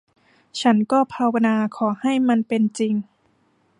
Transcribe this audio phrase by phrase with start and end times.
[0.61, 2.93] ฉันก็ภาวนาขอให้มันเป็นจริง